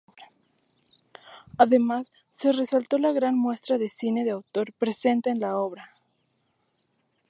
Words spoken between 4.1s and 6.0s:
de autor presente en la obra.